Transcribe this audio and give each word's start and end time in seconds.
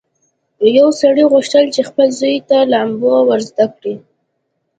یو 0.77 0.89
سړي 1.01 1.23
غوښتل 1.31 1.65
چې 1.75 1.81
خپل 1.89 2.07
زوی 2.19 2.37
ته 2.49 2.57
لامبو 2.71 3.11
ور 3.27 3.41
زده 3.49 3.65
کړي. 3.75 3.95